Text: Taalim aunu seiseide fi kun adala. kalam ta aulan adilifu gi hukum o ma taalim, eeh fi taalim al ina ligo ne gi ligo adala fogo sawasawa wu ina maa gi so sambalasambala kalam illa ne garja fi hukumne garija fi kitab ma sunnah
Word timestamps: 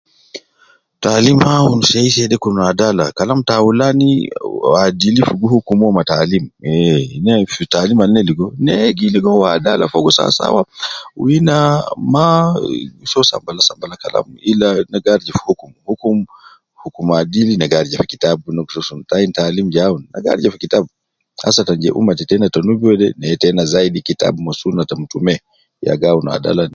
Taalim 1.03 1.37
aunu 1.55 1.83
seiseide 1.91 2.35
fi 2.37 2.41
kun 2.43 2.57
adala. 2.71 3.05
kalam 3.17 3.39
ta 3.47 3.53
aulan 3.61 3.99
adilifu 4.85 5.33
gi 5.41 5.47
hukum 5.53 5.77
o 5.87 5.89
ma 5.97 6.03
taalim, 6.11 6.43
eeh 6.71 7.41
fi 7.55 7.61
taalim 7.73 7.97
al 8.03 8.09
ina 8.13 8.21
ligo 8.29 8.45
ne 8.65 8.73
gi 8.97 9.07
ligo 9.15 9.29
adala 9.55 9.83
fogo 9.93 10.09
sawasawa 10.17 10.61
wu 11.19 11.25
ina 11.37 11.57
maa 12.13 12.41
gi 12.61 12.79
so 13.11 13.19
sambalasambala 13.29 13.95
kalam 14.03 14.27
illa 14.51 14.69
ne 14.91 14.97
garja 15.07 15.31
fi 15.37 15.43
hukumne 16.81 17.59
garija 17.73 17.97
fi 18.03 18.07
kitab 24.21 24.35
ma 24.45 24.51
sunnah 24.61 26.69